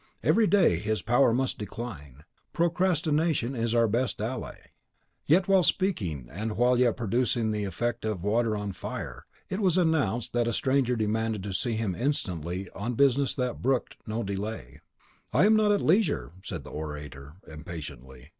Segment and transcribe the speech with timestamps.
[0.23, 2.23] Every day his power must decline.
[2.53, 4.57] Procrastination is our best ally"
[5.45, 9.59] While yet speaking, and while yet producing the effect of water on the fire, it
[9.59, 14.23] was announced that a stranger demanded to see him instantly on business that brooked no
[14.23, 14.81] delay.
[15.33, 18.29] "I am not at leisure," said the orator, impatiently.